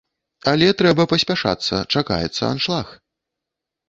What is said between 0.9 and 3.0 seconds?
паспяшацца, чакаецца аншлаг.